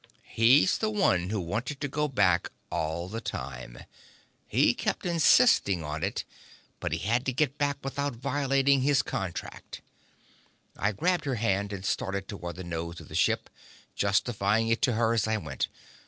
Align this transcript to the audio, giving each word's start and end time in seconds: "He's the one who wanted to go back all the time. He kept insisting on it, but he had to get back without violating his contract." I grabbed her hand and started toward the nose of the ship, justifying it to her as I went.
"He's 0.33 0.79
the 0.79 0.89
one 0.89 1.29
who 1.29 1.39
wanted 1.39 1.79
to 1.81 1.87
go 1.87 2.07
back 2.07 2.51
all 2.71 3.07
the 3.07 3.21
time. 3.21 3.83
He 4.47 4.73
kept 4.73 5.05
insisting 5.05 5.83
on 5.83 6.03
it, 6.03 6.23
but 6.79 6.91
he 6.91 6.97
had 6.97 7.23
to 7.27 7.31
get 7.31 7.59
back 7.59 7.77
without 7.83 8.15
violating 8.15 8.81
his 8.81 9.03
contract." 9.03 9.83
I 10.75 10.91
grabbed 10.91 11.25
her 11.25 11.35
hand 11.35 11.71
and 11.71 11.85
started 11.85 12.27
toward 12.27 12.55
the 12.55 12.63
nose 12.63 12.99
of 12.99 13.09
the 13.09 13.13
ship, 13.13 13.47
justifying 13.95 14.69
it 14.69 14.81
to 14.81 14.93
her 14.93 15.13
as 15.13 15.27
I 15.27 15.37
went. 15.37 15.67